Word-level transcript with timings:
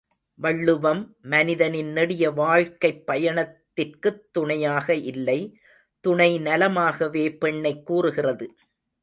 வள்ளுவம் 0.35 1.15
மனிதனின் 1.21 1.91
நெடிய 1.91 2.31
வாழ்க்கைப் 2.31 3.05
பயணத்திற்குத் 3.07 4.23
துணையாக 4.31 4.95
இல்லை, 4.95 5.59
துணை 5.99 6.39
நலமாகவே 6.39 7.37
பெண்ணைக் 7.37 7.85
கூறுகிறது. 7.85 8.55